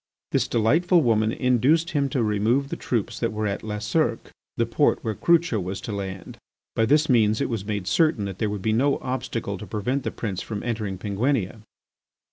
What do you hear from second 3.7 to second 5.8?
Cirque, the port where Crucho was